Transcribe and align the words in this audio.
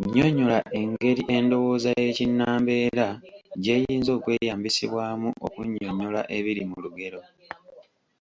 Nnyonnyola 0.00 0.58
engeri 0.80 1.22
endowooza 1.36 1.88
y’Ekinnambeera 2.02 3.08
gy’eyinza 3.62 4.10
okweyambisibwamu 4.18 5.28
okunnyonnyola 5.46 6.20
ebiri 6.36 6.62
mu 6.70 6.76
lugero 6.84 7.20